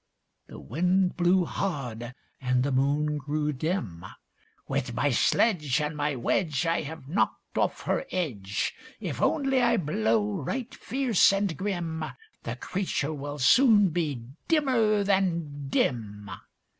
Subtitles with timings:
[0.47, 4.03] The Wind blew hard, and the Moon grew dim.
[4.67, 8.73] "With my sledge And my wedge I have knocked off her edge!
[8.99, 12.03] If only I blow right fierce and grim,
[12.41, 16.31] The creature will soon be dimmer than dim."